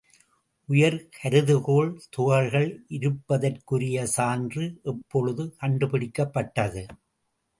[0.69, 6.83] உயர் கருதுகோள் துகள்கள் இருப்பதற்குரிய சான்று எப்பொழுது கண்டுபிடிக்கப்பட்டது?